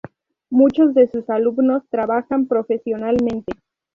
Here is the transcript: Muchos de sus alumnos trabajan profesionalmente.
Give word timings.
Muchos 0.49 0.95
de 0.95 1.07
sus 1.11 1.29
alumnos 1.29 1.83
trabajan 1.91 2.47
profesionalmente. 2.47 3.53